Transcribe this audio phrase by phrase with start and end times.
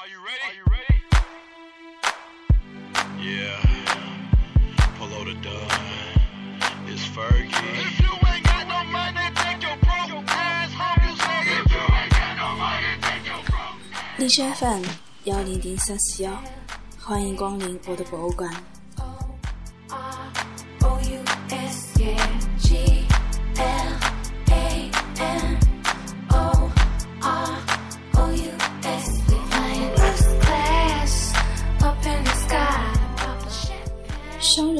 [0.00, 0.38] Are you ready?
[0.46, 0.96] Are you ready?
[3.18, 3.58] Yeah.
[4.96, 5.70] Polo the Dunn.
[6.86, 7.50] It's Fergie.
[7.50, 11.02] If you ain't got no money, take your broke ass home.
[11.02, 13.80] You say if you ain't got no money, take your broke.
[14.18, 14.84] 荔枝 FM
[15.24, 16.40] 幺零零三四幺，
[17.00, 18.48] 欢迎光临我的博物馆。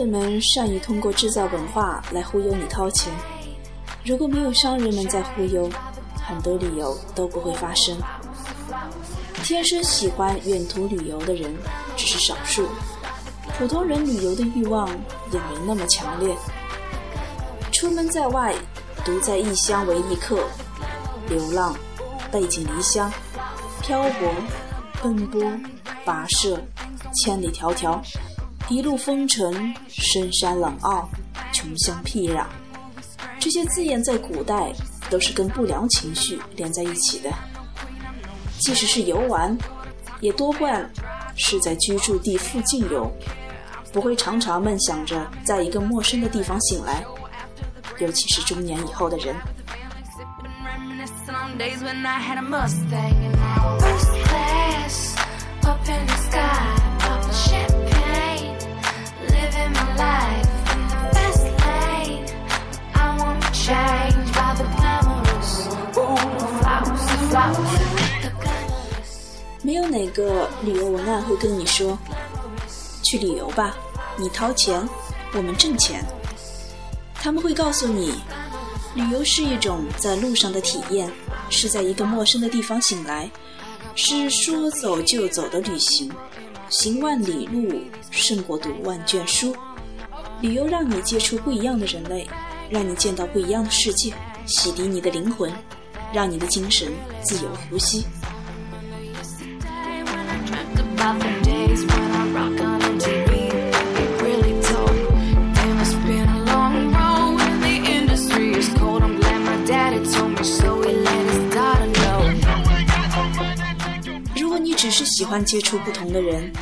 [0.08, 3.12] 们善于通过制造文化来忽悠你掏钱。
[4.04, 5.70] 如果没有商人们在忽悠，
[6.26, 7.96] 很多旅游都不会发生。
[9.44, 11.54] 天生喜欢远途旅游的人
[11.96, 12.68] 只是少数，
[13.58, 14.88] 普通人旅游的欲望
[15.32, 16.36] 也没那么强烈。
[17.72, 18.54] 出门在外，
[19.04, 20.44] 独在异乡为异客，
[21.28, 21.76] 流浪，
[22.30, 23.10] 背井离乡，
[23.80, 24.34] 漂泊，
[25.02, 25.42] 奔波，
[26.04, 26.60] 跋涉，
[27.14, 28.00] 千里迢迢，
[28.70, 31.08] 一路风尘，深山冷傲，
[31.52, 32.44] 穷乡僻壤。
[33.40, 34.70] 这些字眼在古代
[35.08, 37.32] 都是跟不良情绪连在一起的。
[38.58, 39.56] 即使是游玩，
[40.20, 40.90] 也多半
[41.34, 43.10] 是在居住地附近游，
[43.90, 47.02] 不会常常梦想着在一个陌生的地方醒来。
[47.98, 49.34] 尤其是中年以后的人，
[70.62, 71.96] 旅游文案会跟你说
[73.02, 73.76] ：“去旅游吧，
[74.16, 74.86] 你掏钱，
[75.34, 76.04] 我们挣钱。”
[77.14, 78.14] 他们会告诉你，
[78.94, 81.10] 旅游是一种在路上的体验，
[81.48, 83.30] 是在一个陌生的地方醒来，
[83.94, 86.10] 是说走就走的旅行。
[86.70, 89.54] 行万里路胜过读万卷书。
[90.40, 92.28] 旅游让你接触不一样的人类，
[92.70, 94.12] 让你见到不一样的世界，
[94.46, 95.52] 洗涤你的灵魂，
[96.12, 98.04] 让你的精神自由呼吸。
[114.68, 116.52] 你只是喜欢接触不同的人，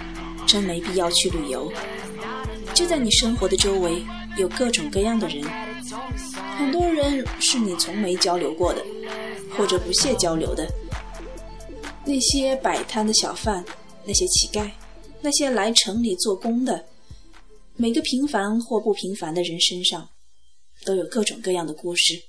[0.47, 1.73] 真没必要去旅游。
[2.73, 4.01] 就在你生活的周围，
[4.39, 5.43] 有各种各样的人，
[6.57, 8.81] 很多人是你从没交流过的，
[9.57, 10.73] 或者不屑交流的。
[12.05, 13.65] 那些摆摊的小贩，
[14.05, 14.71] 那些乞丐，
[15.21, 16.87] 那些来城里做工的，
[17.75, 20.11] 每个平凡或不平凡的人身上，
[20.85, 22.23] 都有各种各样的故事。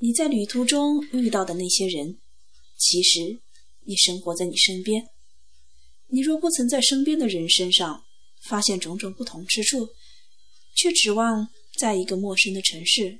[0.00, 2.18] 你在旅途中遇到的那些人，
[2.76, 3.40] 其实
[3.86, 5.08] 你生活在你身边。
[6.08, 8.04] 你若不曾在身边的人身上
[8.42, 9.88] 发现种种不同之处，
[10.76, 13.18] 却指望在一个陌生的城市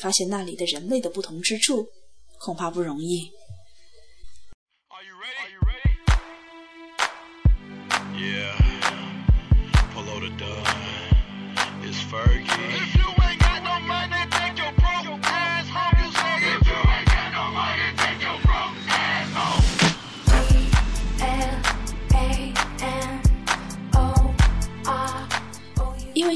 [0.00, 1.86] 发现那里的人类的不同之处，
[2.38, 3.30] 恐怕不容易。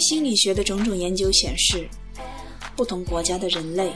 [0.01, 1.89] 心理学的种种研究显示，
[2.75, 3.93] 不同国家的人类，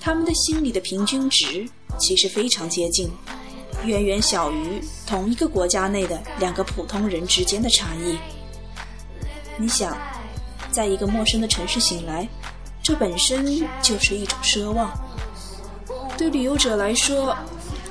[0.00, 1.68] 他们的心理的平均值
[1.98, 3.10] 其实非常接近，
[3.84, 8.16] 远远小于同一个国家内的两个普通人之间的差异。
[9.58, 9.96] 你想，
[10.70, 12.28] 在一个陌生的城市醒来，
[12.82, 14.92] 这本身就是一种奢望。
[16.18, 17.36] 对旅游者来说，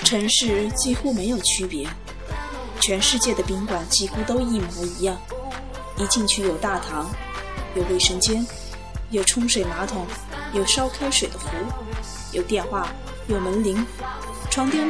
[0.03, 1.87] 城市几乎没有区别，
[2.79, 5.19] 全世界的宾馆几乎都一模一样。
[5.97, 7.09] 一进去有大堂，
[7.75, 8.45] 有卫生间，
[9.11, 10.05] 有冲水马桶，
[10.53, 11.47] 有烧开水的壶，
[12.33, 12.87] 有电话，
[13.27, 13.85] 有门铃，
[14.49, 14.85] 床垫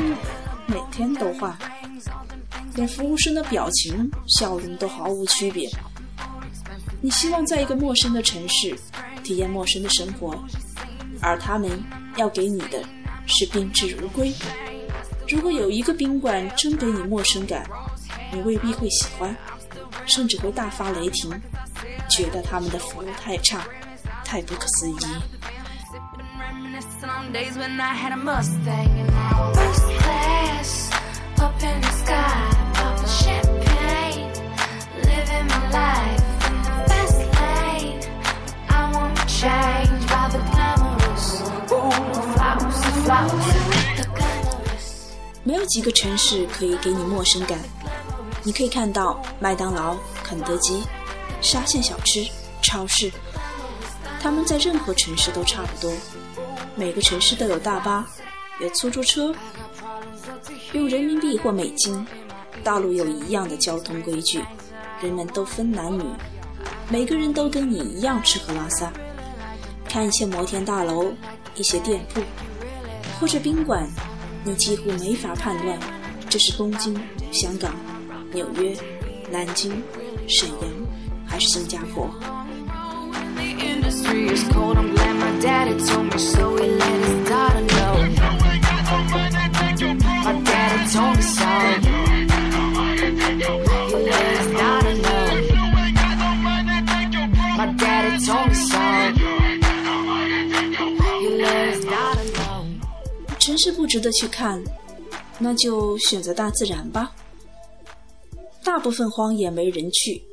[0.66, 1.56] 每天都换，
[2.74, 5.70] 连服务生的表情、笑容都毫无区别。
[7.02, 8.76] 你希望在一个陌生的城市
[9.24, 10.36] 体验陌生的生活，
[11.22, 11.72] 而他们
[12.18, 12.84] 要给你的
[13.28, 14.34] 是宾至如归。
[15.28, 17.64] 如果有一个宾馆真给你陌生感，
[18.34, 19.36] 你未必会喜欢。
[20.06, 21.30] 甚至会大发雷霆，
[22.10, 23.66] 觉得他们的服务太差，
[24.24, 24.96] 太不可思议。
[45.44, 47.60] 没有几个城市可以给你陌生感。
[48.46, 50.84] 你可以看到麦当劳、肯德基、
[51.42, 52.24] 沙县小吃、
[52.62, 53.12] 超市，
[54.22, 55.92] 他们在任何城市都差不多。
[56.76, 58.08] 每个城市都有大巴，
[58.62, 59.34] 有出租车，
[60.74, 62.06] 用人民币或美金。
[62.64, 64.44] 道路有一样的交通规矩，
[65.02, 66.04] 人们都分男女，
[66.88, 68.94] 每个人都跟你一样吃喝拉撒。
[69.90, 71.12] 看一些摩天大楼、
[71.56, 72.22] 一些店铺
[73.20, 73.88] 或者宾馆，
[74.44, 75.80] 你几乎没法判断
[76.30, 76.94] 这是东京、
[77.32, 77.74] 香港、
[78.34, 78.76] 纽约、
[79.32, 79.72] 南京、
[80.28, 80.70] 沈阳
[81.26, 82.10] 还是新加坡？
[103.40, 104.62] 城市不值得去看，
[105.38, 107.12] 那就选择大自然吧。
[108.66, 110.24] 大部分荒野没人去，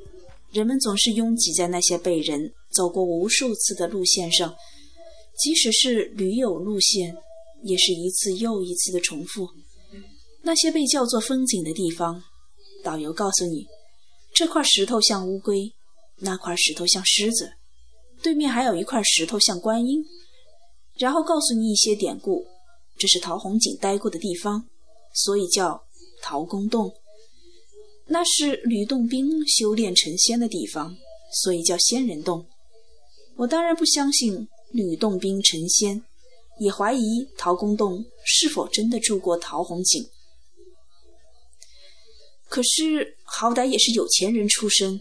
[0.51, 4.57] 人们总是拥挤在那些被人走过无数次的路线上，
[5.39, 7.15] 即使是驴友路线，
[7.63, 9.47] 也是一次又一次的重复。
[10.41, 12.25] 那些被叫做风景的地方，
[12.83, 13.67] 导游告诉你，
[14.33, 15.71] 这块石头像乌龟，
[16.21, 17.53] 那块石头像狮子，
[18.23, 20.03] 对面还有一块石头像观音，
[20.97, 22.47] 然后告诉你一些典故。
[22.99, 24.65] 这是陶弘景待过的地方，
[25.13, 25.85] 所以叫
[26.23, 26.91] 陶公洞。
[28.07, 30.97] 那是吕洞宾修炼成仙的地方，
[31.43, 32.47] 所以叫仙人洞。
[33.37, 36.05] 我当然不相信吕洞宾成仙，
[36.59, 40.07] 也怀疑陶公洞是否真的住过陶弘景。
[42.49, 45.01] 可是好歹也是有钱人出身，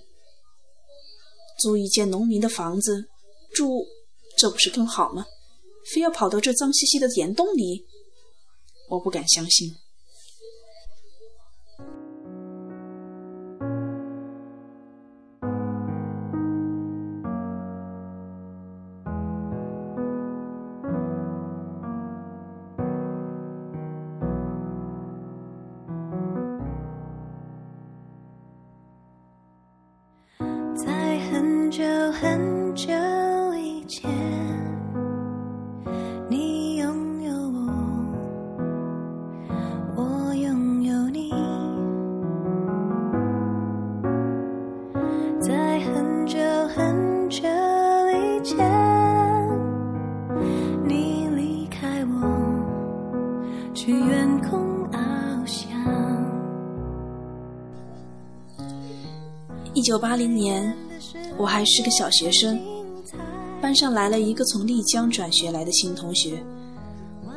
[1.59, 3.09] 租一间农民的房子
[3.54, 3.86] 住，
[4.38, 5.25] 这不是更好吗？
[5.94, 7.86] 非要跑到这脏兮兮的岩洞里，
[8.88, 9.75] 我不敢相信。
[59.81, 60.78] 一九八零年，
[61.39, 62.62] 我还是个小学生，
[63.60, 66.39] 班上来了一个从丽江转学来的新同学，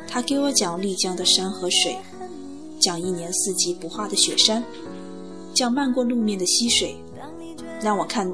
[0.06, 1.96] 他给我讲丽江的山和水，
[2.79, 4.62] 讲一年四季不化的雪山，
[5.55, 6.94] 讲漫过路面的溪水，
[7.81, 8.31] 让我看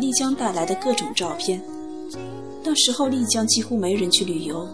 [0.00, 1.62] 丽江带来的各种照片。
[2.64, 4.66] 那时候丽江几乎没人去旅游，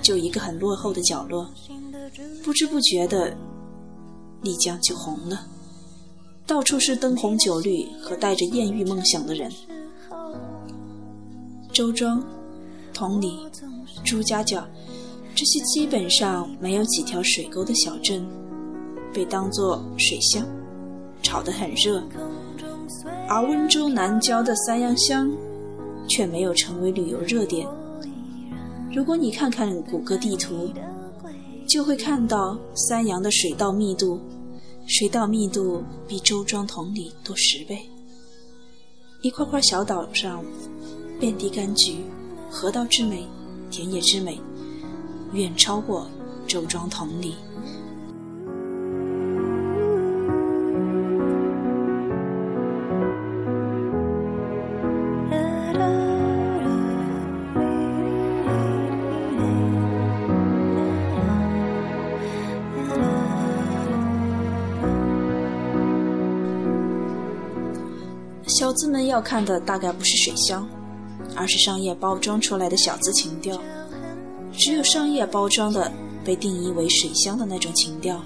[0.00, 1.46] 就一个很落后的角落，
[2.42, 3.36] 不知不觉的，
[4.40, 5.46] 丽江就红了。
[6.46, 9.50] 到处是灯红酒绿和带着艳遇梦想的人。
[11.72, 12.22] 周庄、
[12.92, 13.38] 同里、
[14.04, 14.66] 朱家角
[15.34, 18.26] 这些基本上没有几条水沟的小镇，
[19.14, 20.46] 被当作水乡，
[21.22, 22.02] 炒得很热。
[23.28, 25.30] 而温州南郊的三阳乡，
[26.06, 27.66] 却没有成为旅游热点。
[28.94, 30.68] 如果你看看谷歌地图，
[31.66, 34.20] 就会看到三阳的水稻密度。
[34.86, 37.88] 水稻密度比周庄同里多十倍，
[39.22, 40.44] 一块块小岛上
[41.18, 41.96] 遍地柑橘，
[42.50, 43.24] 河道之美，
[43.70, 44.38] 田野之美，
[45.32, 46.10] 远超过
[46.46, 47.34] 周庄同里。
[68.72, 70.66] 小资们要看的大概不是水乡，
[71.36, 73.60] 而是商业包装出来的小资情调。
[74.50, 75.92] 只有商业包装的
[76.24, 78.18] 被定义为水乡的那种情调，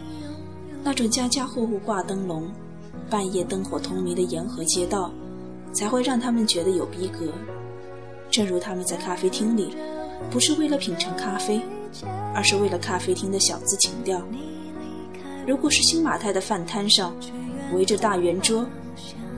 [0.84, 2.48] 那种家家户户挂灯笼、
[3.10, 5.10] 半夜灯火通明的沿河街道，
[5.72, 7.26] 才会让他们觉得有逼格。
[8.30, 9.74] 正如他们在咖啡厅里，
[10.30, 11.60] 不是为了品尝咖啡，
[12.32, 14.22] 而是为了咖啡厅的小资情调。
[15.44, 17.12] 如果是新马泰的饭摊上，
[17.74, 18.64] 围着大圆桌。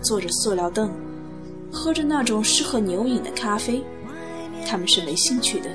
[0.03, 0.91] 坐着塑料凳，
[1.73, 3.83] 喝着那种适合牛饮的咖啡，
[4.67, 5.71] 他们是没兴趣的。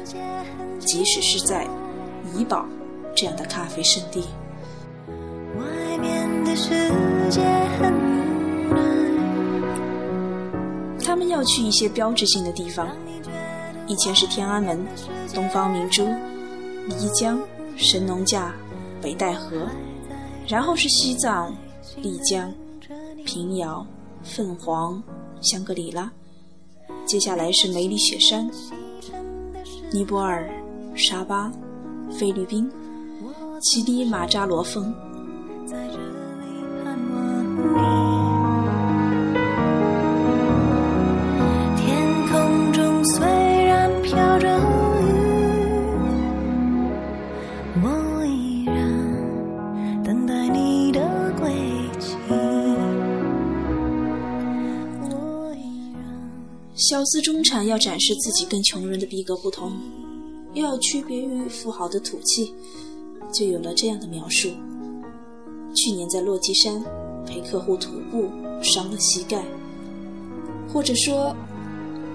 [0.80, 1.68] 即使是在
[2.34, 2.66] 怡宝
[3.16, 4.26] 这样的咖啡圣地。
[6.54, 6.70] 的世
[7.30, 7.42] 界
[7.80, 7.94] 很。
[11.06, 12.88] 他们要去一些标志性的地方，
[13.88, 14.86] 以前是天安门、
[15.34, 16.04] 东方明珠、
[16.90, 17.40] 漓江、
[17.76, 18.54] 神农架、
[19.02, 19.68] 北戴河，
[20.48, 21.56] 然后是西藏、
[21.98, 22.52] 丽江、
[23.26, 23.86] 平遥、
[24.24, 25.04] 凤凰、
[25.42, 26.10] 香格里拉，
[27.06, 28.50] 接下来是梅里雪山、
[29.92, 30.50] 尼泊尔、
[30.96, 31.52] 沙巴、
[32.10, 32.72] 菲律宾、
[33.62, 34.94] 乞力马扎罗峰。
[57.04, 59.74] 小资中产要展示自己跟穷人的逼格不同，
[60.54, 62.56] 又要区别于富豪的土气，
[63.34, 64.48] 就有了这样的描述：
[65.76, 66.82] 去年在落基山
[67.26, 68.30] 陪客户徒步
[68.62, 69.44] 伤了膝盖，
[70.72, 71.36] 或者说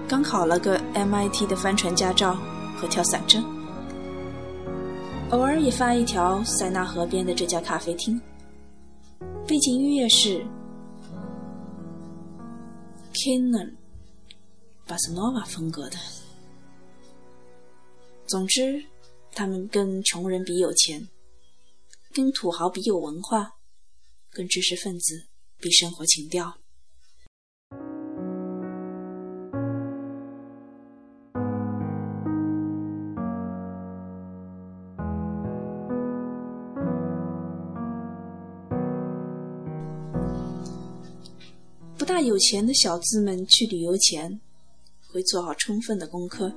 [0.07, 2.35] 刚考了个 MIT 的帆船驾照
[2.75, 3.45] 和跳伞证，
[5.29, 8.19] 偶尔也发一条塞纳河边的这家咖啡厅，
[9.45, 10.43] 背景音乐是
[13.13, 13.78] Kenan。
[14.89, 15.97] 巴塞诺瓦风格的。
[18.25, 18.83] 总之，
[19.33, 21.07] 他们跟穷人比有钱，
[22.11, 23.53] 跟土豪比有文化，
[24.31, 25.27] 跟知识分子
[25.59, 26.57] 比生活情调。
[41.95, 44.41] 不大有钱的小资们去旅游前，
[45.11, 46.51] 会做好充分的功课，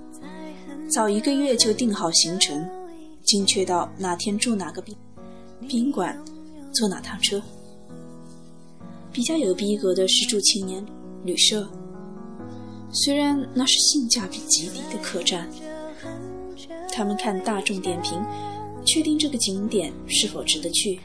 [0.90, 2.68] 早一个月就定好行程，
[3.24, 4.94] 精确到哪天住哪个宾
[5.66, 6.22] 宾馆，
[6.74, 7.42] 坐哪趟车。
[9.10, 10.84] 比较有逼格的是住青年
[11.24, 11.66] 旅社，
[12.92, 15.48] 虽然那是性价比极低的客栈。
[16.94, 18.22] 他们看大众点评，
[18.84, 20.98] 确定这个景点是否值得去；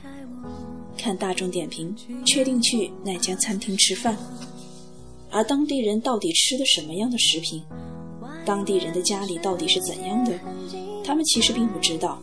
[0.97, 4.17] 看大众点评，确定去哪家餐厅吃饭。
[5.29, 7.63] 而当地人到底吃的什么样的食品，
[8.45, 10.39] 当地人的家里到底是怎样的，
[11.03, 12.21] 他们其实并不知道，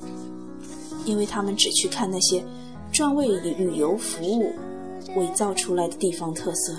[1.04, 2.42] 因为他们只去看那些
[2.92, 4.52] 专为旅游服务、
[5.16, 6.74] 伪造出来的地方特色。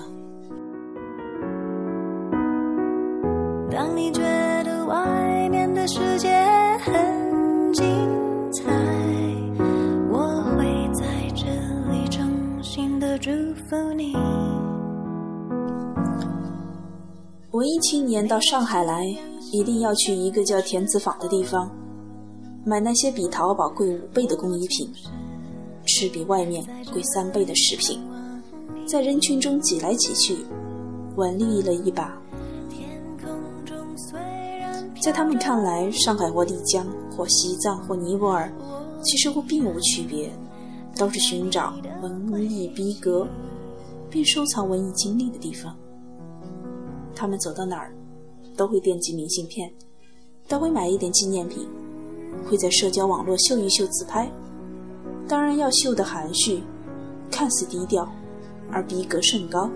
[17.76, 19.04] 文艺青年到上海来，
[19.52, 21.70] 一定要去一个叫田子坊的地方，
[22.64, 24.90] 买那些比淘宝贵五倍的工艺品，
[25.86, 28.00] 吃比外面贵三倍的食品，
[28.88, 30.38] 在人群中挤来挤去，
[31.18, 32.18] 玩腻了一把。
[35.02, 38.50] 在他们看来，上海或丽江或西藏或尼泊尔，
[39.04, 40.32] 其实并无区别，
[40.96, 41.74] 都是寻找
[42.32, 43.28] 文艺逼格，
[44.10, 45.76] 并收藏文艺经历的地方。
[47.16, 47.92] 他们走到哪儿，
[48.58, 49.72] 都会惦记明信片，
[50.48, 51.68] 都会买一点纪念品，
[52.46, 54.30] 会在社交网络秀一秀自拍，
[55.28, 56.62] 当然要秀得含蓄，
[57.32, 58.08] 看似低调，
[58.70, 59.70] 而逼格甚高。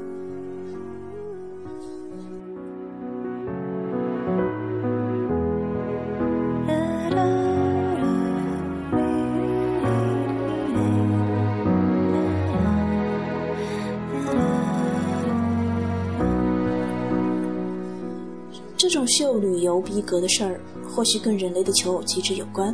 [19.19, 22.73] 秀旅游逼格的事儿，或许跟人类的求偶机制有关。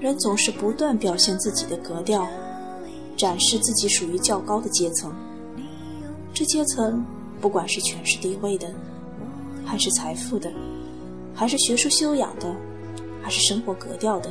[0.00, 2.26] 人总是不断表现自己的格调，
[3.18, 5.12] 展示自己属于较高的阶层。
[6.32, 7.04] 这阶层，
[7.38, 8.66] 不管是权势地位的，
[9.62, 10.50] 还是财富的，
[11.34, 12.50] 还是学术修养的，
[13.20, 14.30] 还是生活格调的，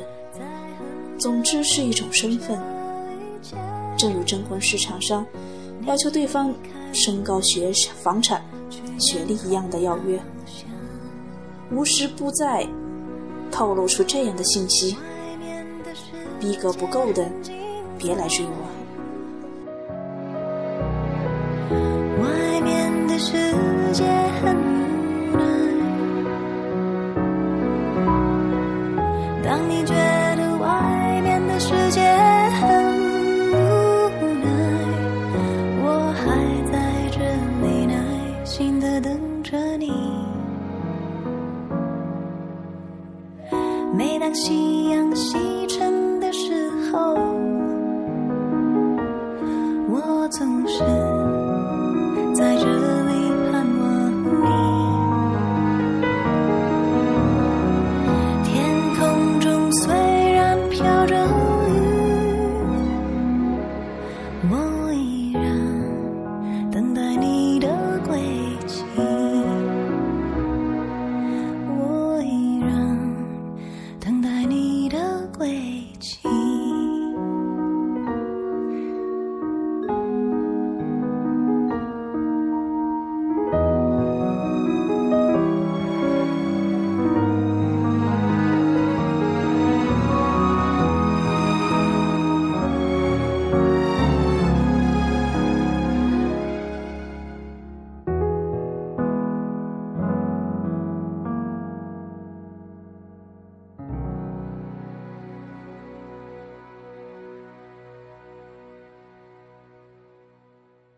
[1.20, 2.58] 总之是一种身份。
[3.96, 5.24] 正如征婚市场上
[5.86, 6.52] 要求对方
[6.92, 7.72] 身高、学
[8.02, 8.44] 房产、
[8.98, 10.20] 学历一样的要约。
[11.70, 12.66] 无时不在
[13.50, 14.96] 透露出这样的信息，
[16.40, 17.28] 逼格不够的，
[17.98, 18.66] 别来追我。
[22.22, 23.32] 外面的世
[23.92, 24.04] 界
[24.40, 24.56] 很